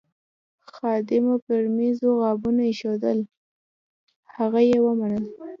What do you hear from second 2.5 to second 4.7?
ایښوول، هغه